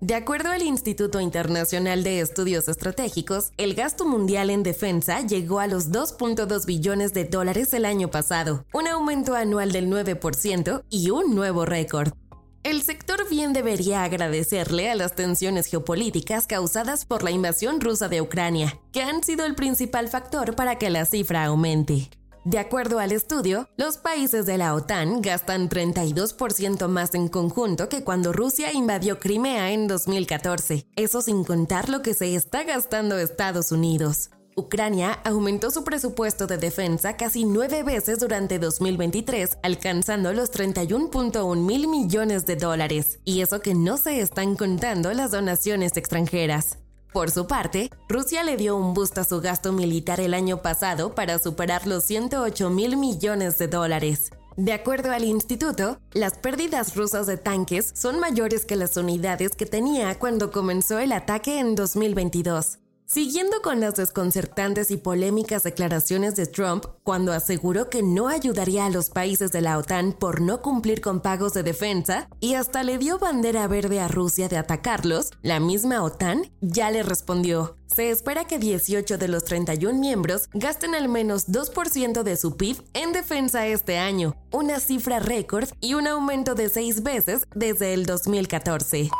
[0.00, 5.66] De acuerdo al Instituto Internacional de Estudios Estratégicos, el gasto mundial en defensa llegó a
[5.66, 11.34] los 2.2 billones de dólares el año pasado, un aumento anual del 9% y un
[11.34, 12.14] nuevo récord.
[12.62, 18.22] El sector bien debería agradecerle a las tensiones geopolíticas causadas por la invasión rusa de
[18.22, 22.08] Ucrania, que han sido el principal factor para que la cifra aumente.
[22.44, 28.02] De acuerdo al estudio, los países de la OTAN gastan 32% más en conjunto que
[28.02, 33.72] cuando Rusia invadió Crimea en 2014, eso sin contar lo que se está gastando Estados
[33.72, 34.30] Unidos.
[34.56, 41.88] Ucrania aumentó su presupuesto de defensa casi nueve veces durante 2023, alcanzando los 31.1 mil
[41.88, 46.79] millones de dólares, y eso que no se están contando las donaciones extranjeras.
[47.12, 51.14] Por su parte, Rusia le dio un boost a su gasto militar el año pasado
[51.14, 54.30] para superar los 108 mil millones de dólares.
[54.56, 59.66] De acuerdo al instituto, las pérdidas rusas de tanques son mayores que las unidades que
[59.66, 62.79] tenía cuando comenzó el ataque en 2022.
[63.12, 68.90] Siguiendo con las desconcertantes y polémicas declaraciones de Trump cuando aseguró que no ayudaría a
[68.90, 72.98] los países de la OTAN por no cumplir con pagos de defensa y hasta le
[72.98, 77.76] dio bandera verde a Rusia de atacarlos, la misma OTAN ya le respondió.
[77.88, 82.80] Se espera que 18 de los 31 miembros gasten al menos 2% de su PIB
[82.94, 88.06] en defensa este año, una cifra récord y un aumento de seis veces desde el
[88.06, 89.10] 2014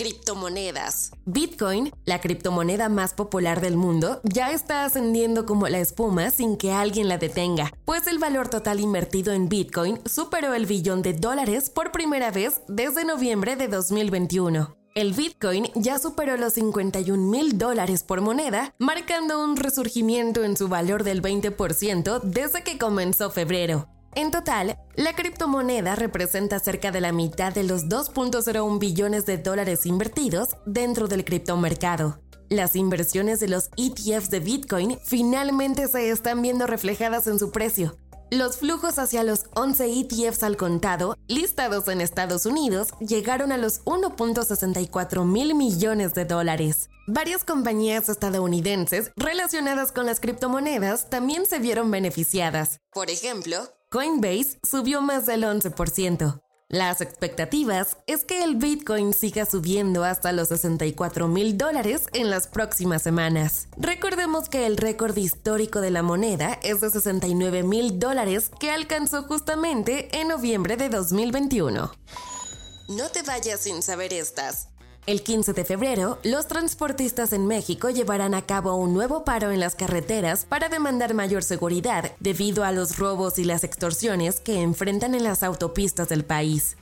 [0.00, 1.10] criptomonedas.
[1.26, 6.72] Bitcoin, la criptomoneda más popular del mundo, ya está ascendiendo como la espuma sin que
[6.72, 11.68] alguien la detenga, pues el valor total invertido en Bitcoin superó el billón de dólares
[11.68, 14.74] por primera vez desde noviembre de 2021.
[14.94, 20.68] El Bitcoin ya superó los 51 mil dólares por moneda, marcando un resurgimiento en su
[20.68, 23.86] valor del 20% desde que comenzó febrero.
[24.14, 29.86] En total, la criptomoneda representa cerca de la mitad de los 2.01 billones de dólares
[29.86, 32.20] invertidos dentro del criptomercado.
[32.48, 37.96] Las inversiones de los ETFs de Bitcoin finalmente se están viendo reflejadas en su precio.
[38.32, 43.84] Los flujos hacia los 11 ETFs al contado, listados en Estados Unidos, llegaron a los
[43.84, 46.88] 1.64 mil millones de dólares.
[47.06, 52.78] Varias compañías estadounidenses relacionadas con las criptomonedas también se vieron beneficiadas.
[52.92, 56.40] Por ejemplo, Coinbase subió más del 11%.
[56.68, 62.46] Las expectativas es que el Bitcoin siga subiendo hasta los 64 mil dólares en las
[62.46, 63.66] próximas semanas.
[63.76, 69.24] Recordemos que el récord histórico de la moneda es de 69 mil dólares que alcanzó
[69.24, 71.90] justamente en noviembre de 2021.
[72.90, 74.69] No te vayas sin saber estas.
[75.06, 79.58] El 15 de febrero, los transportistas en México llevarán a cabo un nuevo paro en
[79.58, 85.14] las carreteras para demandar mayor seguridad debido a los robos y las extorsiones que enfrentan
[85.14, 86.76] en las autopistas del país.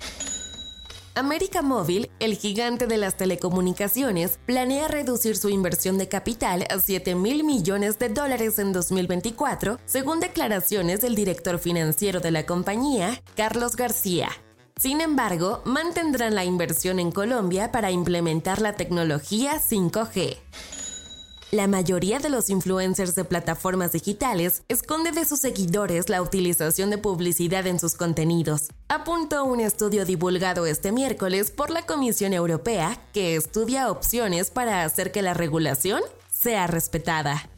[1.15, 7.15] América Móvil, el gigante de las telecomunicaciones, planea reducir su inversión de capital a 7
[7.15, 13.75] mil millones de dólares en 2024, según declaraciones del director financiero de la compañía, Carlos
[13.75, 14.29] García.
[14.79, 20.37] Sin embargo, mantendrán la inversión en Colombia para implementar la tecnología 5G.
[21.51, 26.99] La mayoría de los influencers de plataformas digitales esconde de sus seguidores la utilización de
[26.99, 33.35] publicidad en sus contenidos, apuntó un estudio divulgado este miércoles por la Comisión Europea que
[33.35, 37.51] estudia opciones para hacer que la regulación sea respetada.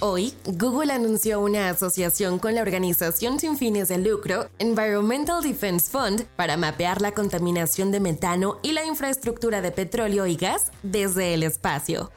[0.00, 6.24] Hoy, Google anunció una asociación con la organización sin fines de lucro Environmental Defense Fund
[6.36, 11.44] para mapear la contaminación de metano y la infraestructura de petróleo y gas desde el
[11.44, 12.10] espacio.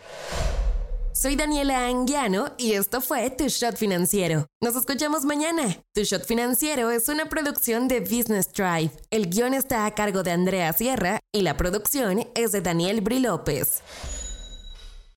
[1.14, 4.48] Soy Daniela Anguiano y esto fue Tu Shot Financiero.
[4.62, 5.78] Nos escuchamos mañana.
[5.94, 8.92] Tu Shot Financiero es una producción de Business Drive.
[9.10, 13.20] El guion está a cargo de Andrea Sierra y la producción es de Daniel Bri
[13.20, 13.82] López.